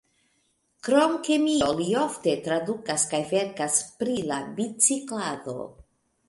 Krom 0.85 1.11
kemio 1.27 1.67
li 1.79 1.85
ofte 2.03 2.33
tradukas 2.47 3.05
kaj 3.13 3.19
verkas 3.35 3.77
pri 4.01 4.17
la 4.33 4.41
biciklado. 4.57 5.57